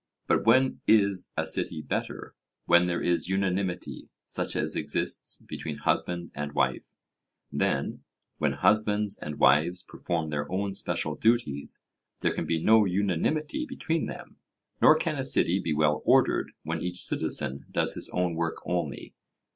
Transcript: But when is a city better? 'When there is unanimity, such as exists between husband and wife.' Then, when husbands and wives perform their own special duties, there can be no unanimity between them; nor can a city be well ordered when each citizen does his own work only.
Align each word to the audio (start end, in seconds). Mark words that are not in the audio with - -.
But 0.25 0.47
when 0.47 0.81
is 0.87 1.31
a 1.37 1.45
city 1.45 1.79
better? 1.83 2.33
'When 2.65 2.87
there 2.87 3.03
is 3.03 3.29
unanimity, 3.29 4.09
such 4.25 4.55
as 4.55 4.75
exists 4.75 5.39
between 5.43 5.77
husband 5.77 6.31
and 6.33 6.53
wife.' 6.53 6.89
Then, 7.51 8.03
when 8.39 8.53
husbands 8.53 9.19
and 9.19 9.37
wives 9.37 9.83
perform 9.83 10.31
their 10.31 10.51
own 10.51 10.73
special 10.73 11.13
duties, 11.13 11.85
there 12.21 12.33
can 12.33 12.47
be 12.47 12.59
no 12.63 12.83
unanimity 12.85 13.67
between 13.67 14.07
them; 14.07 14.37
nor 14.81 14.95
can 14.97 15.19
a 15.19 15.23
city 15.23 15.59
be 15.59 15.71
well 15.75 16.01
ordered 16.03 16.53
when 16.63 16.81
each 16.81 16.97
citizen 17.03 17.67
does 17.69 17.93
his 17.93 18.09
own 18.09 18.33
work 18.33 18.55
only. 18.65 19.13